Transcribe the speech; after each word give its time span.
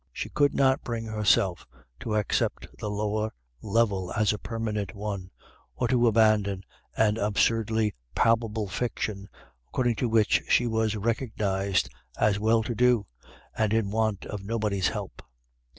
She 0.11 0.29
could 0.31 0.55
not 0.55 0.81
bring 0.83 1.05
herself 1.05 1.67
to 1.99 2.15
accept 2.15 2.65
the 2.79 2.89
lower 2.89 3.31
level 3.61 4.11
as 4.13 4.33
a 4.33 4.39
permanent 4.39 4.95
one, 4.95 5.29
or 5.75 5.87
to 5.89 6.07
abandon 6.07 6.63
an 6.97 7.17
absurdly 7.19 7.93
palpable 8.15 8.67
fiction, 8.67 9.29
according 9.67 9.97
to 9.97 10.09
which 10.09 10.41
she 10.49 10.65
was 10.65 10.95
recognised 10.95 11.87
as 12.17 12.39
well 12.39 12.63
to 12.63 12.73
do 12.73 13.05
and 13.55 13.73
in 13.73 13.91
want 13.91 14.25
of 14.25 14.41
nobody's 14.43 14.87
help. 14.87 15.21